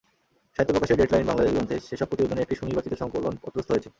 [0.55, 3.89] সাহিত্য প্রকাশের ডেটলাইন বাংলাদেশ গ্রন্থে সেসব প্রতিবেদনের একটি সুনির্বাচিত সংকলন পত্রস্থ হয়েছে।